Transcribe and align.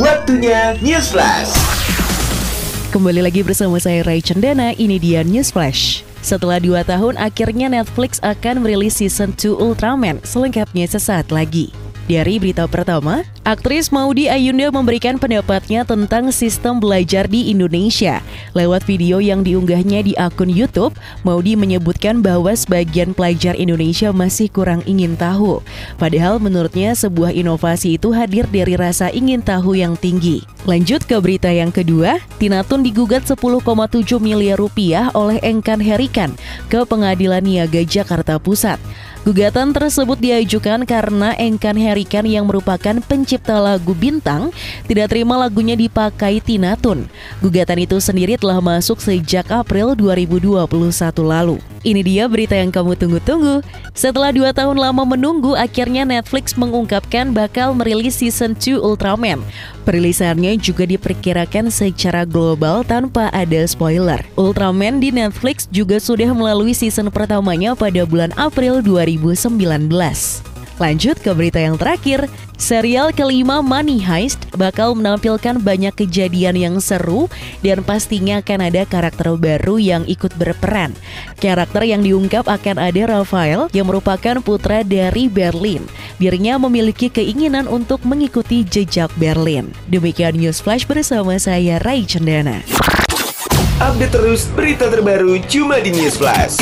Waktunya 0.00 0.72
News 0.80 1.12
Flash. 1.12 1.52
Kembali 2.88 3.20
lagi 3.20 3.44
bersama 3.44 3.76
saya 3.76 4.00
Ray 4.08 4.24
Cendana, 4.24 4.72
ini 4.80 4.96
dia 4.96 5.20
News 5.20 5.52
Flash. 5.52 6.00
Setelah 6.24 6.56
dua 6.64 6.80
tahun, 6.80 7.20
akhirnya 7.20 7.68
Netflix 7.68 8.16
akan 8.24 8.64
merilis 8.64 8.96
season 8.96 9.36
2 9.36 9.52
Ultraman, 9.52 10.16
selengkapnya 10.24 10.88
sesaat 10.88 11.28
lagi. 11.28 11.76
Dari 12.08 12.40
berita 12.40 12.64
pertama, 12.64 13.20
aktris 13.42 13.90
Maudi 13.90 14.30
Ayunda 14.30 14.70
memberikan 14.70 15.18
pendapatnya 15.18 15.82
tentang 15.82 16.30
sistem 16.30 16.78
belajar 16.78 17.26
di 17.26 17.50
Indonesia. 17.50 18.22
Lewat 18.54 18.86
video 18.86 19.18
yang 19.18 19.42
diunggahnya 19.42 20.06
di 20.06 20.12
akun 20.14 20.50
YouTube, 20.50 20.94
Maudi 21.26 21.58
menyebutkan 21.58 22.22
bahwa 22.22 22.54
sebagian 22.54 23.14
pelajar 23.14 23.58
Indonesia 23.58 24.14
masih 24.14 24.46
kurang 24.50 24.80
ingin 24.86 25.18
tahu. 25.18 25.58
Padahal 25.98 26.38
menurutnya 26.38 26.94
sebuah 26.94 27.34
inovasi 27.34 27.98
itu 27.98 28.14
hadir 28.14 28.46
dari 28.46 28.78
rasa 28.78 29.10
ingin 29.10 29.42
tahu 29.42 29.74
yang 29.74 29.98
tinggi. 29.98 30.46
Lanjut 30.62 31.02
ke 31.02 31.18
berita 31.18 31.50
yang 31.50 31.74
kedua, 31.74 32.22
Tinatun 32.38 32.86
digugat 32.86 33.26
10,7 33.26 33.58
miliar 34.22 34.58
rupiah 34.58 35.10
oleh 35.18 35.42
Engkan 35.42 35.82
Herikan 35.82 36.30
ke 36.70 36.86
Pengadilan 36.86 37.42
Niaga 37.42 37.82
Jakarta 37.82 38.38
Pusat. 38.38 38.78
Gugatan 39.22 39.70
tersebut 39.70 40.18
diajukan 40.18 40.82
karena 40.82 41.30
Engkan 41.38 41.78
Herikan 41.78 42.26
yang 42.26 42.50
merupakan 42.50 42.98
pencipta 43.32 43.56
lagu 43.64 43.96
Bintang 43.96 44.52
tidak 44.84 45.08
terima 45.08 45.40
lagunya 45.40 45.72
dipakai 45.72 46.44
Tinatun. 46.44 47.08
Gugatan 47.40 47.80
itu 47.80 47.96
sendiri 47.96 48.36
telah 48.36 48.60
masuk 48.60 49.00
sejak 49.00 49.48
April 49.48 49.96
2021 49.96 50.68
lalu. 51.24 51.56
Ini 51.80 52.04
dia 52.04 52.28
berita 52.28 52.52
yang 52.52 52.68
kamu 52.68 52.92
tunggu-tunggu. 52.92 53.64
Setelah 53.96 54.36
dua 54.36 54.52
tahun 54.52 54.76
lama 54.76 55.16
menunggu, 55.16 55.56
akhirnya 55.56 56.04
Netflix 56.04 56.60
mengungkapkan 56.60 57.32
bakal 57.32 57.72
merilis 57.72 58.20
season 58.20 58.52
2 58.52 58.76
Ultraman. 58.84 59.40
Perilisannya 59.88 60.60
juga 60.60 60.84
diperkirakan 60.84 61.72
secara 61.72 62.28
global 62.28 62.84
tanpa 62.84 63.32
ada 63.32 63.64
spoiler. 63.64 64.20
Ultraman 64.36 65.00
di 65.00 65.08
Netflix 65.08 65.64
juga 65.72 65.96
sudah 65.96 66.36
melalui 66.36 66.76
season 66.76 67.08
pertamanya 67.08 67.72
pada 67.72 68.04
bulan 68.04 68.30
April 68.36 68.84
2019. 68.84 70.51
Lanjut 70.82 71.14
ke 71.22 71.30
berita 71.30 71.62
yang 71.62 71.78
terakhir, 71.78 72.26
serial 72.58 73.14
kelima 73.14 73.62
Money 73.62 74.02
Heist 74.02 74.50
bakal 74.58 74.98
menampilkan 74.98 75.62
banyak 75.62 75.94
kejadian 75.94 76.58
yang 76.58 76.74
seru 76.82 77.30
dan 77.62 77.86
pastinya 77.86 78.42
akan 78.42 78.66
ada 78.66 78.82
karakter 78.82 79.30
baru 79.38 79.78
yang 79.78 80.02
ikut 80.10 80.34
berperan. 80.34 80.90
Karakter 81.38 81.86
yang 81.86 82.02
diungkap 82.02 82.50
akan 82.50 82.82
ada 82.82 83.14
Rafael 83.14 83.70
yang 83.70 83.86
merupakan 83.86 84.42
putra 84.42 84.82
dari 84.82 85.30
Berlin. 85.30 85.86
Dirinya 86.18 86.58
memiliki 86.58 87.06
keinginan 87.14 87.70
untuk 87.70 88.02
mengikuti 88.02 88.66
jejak 88.66 89.14
Berlin. 89.22 89.70
Demikian 89.86 90.34
News 90.34 90.58
Flash 90.58 90.82
bersama 90.90 91.38
saya 91.38 91.78
Rai 91.78 92.02
Cendana. 92.02 92.58
Update 93.78 94.18
terus 94.18 94.50
berita 94.50 94.90
terbaru 94.90 95.38
cuma 95.46 95.78
di 95.78 95.94
News 95.94 96.18
Flash. 96.18 96.58